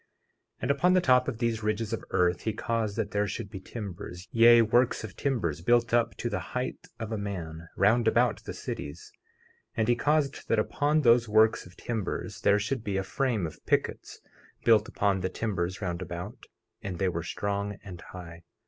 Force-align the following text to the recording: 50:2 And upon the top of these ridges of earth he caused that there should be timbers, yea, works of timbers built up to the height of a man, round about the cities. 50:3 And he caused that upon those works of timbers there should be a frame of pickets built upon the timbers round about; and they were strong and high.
50:2 0.57 0.57
And 0.61 0.71
upon 0.71 0.93
the 0.93 0.99
top 0.99 1.27
of 1.27 1.37
these 1.37 1.61
ridges 1.61 1.93
of 1.93 2.03
earth 2.09 2.41
he 2.41 2.53
caused 2.53 2.95
that 2.95 3.11
there 3.11 3.27
should 3.27 3.51
be 3.51 3.59
timbers, 3.59 4.27
yea, 4.31 4.63
works 4.63 5.03
of 5.03 5.15
timbers 5.15 5.61
built 5.61 5.93
up 5.93 6.17
to 6.17 6.27
the 6.27 6.39
height 6.39 6.87
of 6.99 7.11
a 7.11 7.19
man, 7.19 7.67
round 7.77 8.07
about 8.07 8.43
the 8.45 8.53
cities. 8.55 9.11
50:3 9.73 9.73
And 9.77 9.87
he 9.89 9.95
caused 9.95 10.47
that 10.49 10.57
upon 10.57 11.01
those 11.01 11.29
works 11.29 11.67
of 11.67 11.77
timbers 11.77 12.41
there 12.41 12.57
should 12.57 12.83
be 12.83 12.97
a 12.97 13.03
frame 13.03 13.45
of 13.45 13.63
pickets 13.67 14.21
built 14.65 14.87
upon 14.89 15.19
the 15.21 15.29
timbers 15.29 15.83
round 15.83 16.01
about; 16.01 16.47
and 16.81 16.97
they 16.97 17.07
were 17.07 17.21
strong 17.21 17.77
and 17.83 18.01
high. 18.09 18.41